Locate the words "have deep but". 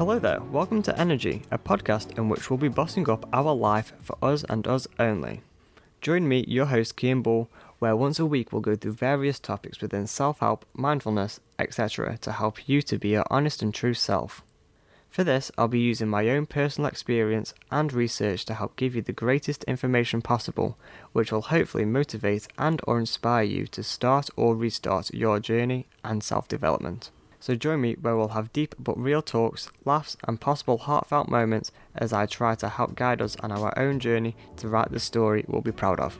28.28-28.98